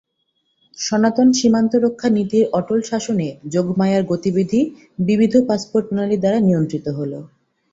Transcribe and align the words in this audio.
সনাতন 0.77 1.27
সীমান্ত-রক্ষা-নীতির 1.33 2.45
অটল 2.53 2.79
শাসনে 2.81 3.27
যোগমায়ার 3.51 4.03
গতিবিধি 4.03 4.61
বিবিধ 4.99 5.33
পাসপোর্ট 5.47 5.85
প্রণালীর 5.87 6.21
দ্বারা 6.21 6.39
নিয়ন্ত্রিত 6.39 6.85
হল। 6.97 7.11